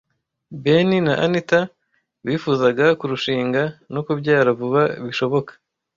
[0.63, 1.59] Ben na Anita
[2.25, 3.61] bifuzaga kurushinga
[3.93, 5.51] no kubyara vuba bishoboka.